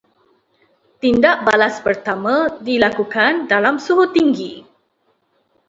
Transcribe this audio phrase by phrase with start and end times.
[1.01, 2.35] Tindak balas pertama
[2.67, 4.53] dilakukan dalam suhu tinggi